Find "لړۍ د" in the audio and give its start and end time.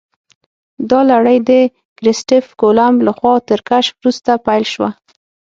1.11-1.51